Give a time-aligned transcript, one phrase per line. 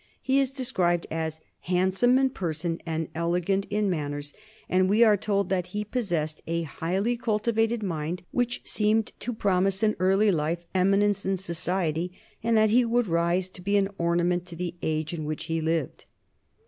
[0.19, 4.33] He is described as "handsome in person and elegant in manners,"
[4.67, 9.83] and we are told that "he possessed a highly cultivated mind which seemed to promise
[9.83, 12.11] in early life eminence in society,
[12.41, 15.61] and that he would rise to be an ornament to the age in which he
[15.61, 16.05] lived."